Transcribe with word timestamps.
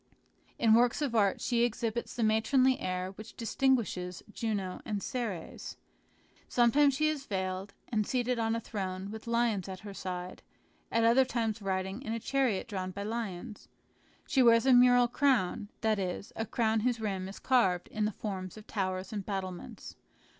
In 0.57 0.73
works 0.73 0.99
of 1.03 1.13
art 1.13 1.41
she 1.41 1.61
exhibits 1.61 2.15
the 2.15 2.23
matronly 2.23 2.79
air 2.79 3.11
which 3.11 3.37
distinguishes 3.37 4.23
Juno 4.33 4.81
and 4.83 5.03
Ceres. 5.03 5.77
Sometimes 6.47 6.95
she 6.95 7.07
is 7.07 7.27
veiled, 7.27 7.75
and 7.87 8.07
seated 8.07 8.39
on 8.39 8.55
a 8.55 8.59
throne 8.59 9.11
with 9.11 9.27
lions 9.27 9.69
at 9.69 9.81
her 9.81 9.93
side, 9.93 10.41
at 10.91 11.03
other 11.03 11.23
times 11.23 11.61
riding 11.61 12.01
in 12.01 12.13
a 12.13 12.19
chariot 12.19 12.67
drawn 12.67 12.89
by 12.89 13.03
lions. 13.03 13.67
She 14.25 14.41
wears 14.41 14.65
a 14.65 14.73
mural 14.73 15.07
crown, 15.07 15.69
that 15.81 15.99
is, 15.99 16.33
a 16.35 16.47
crown 16.47 16.79
whose 16.79 16.99
rim 16.99 17.27
is 17.29 17.37
carved 17.37 17.87
in 17.89 18.05
the 18.05 18.11
form 18.11 18.49
of 18.57 18.65
towers 18.65 19.13
and 19.13 19.23
battlements. 19.23 19.97